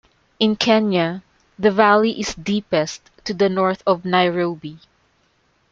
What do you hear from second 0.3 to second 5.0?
In Kenya, the valley is deepest to the north of Nairobi.